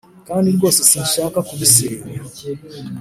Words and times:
kandi 0.27 0.47
rwose 0.55 0.79
sinshaka 0.89 1.39
kubisenya. 1.47 2.17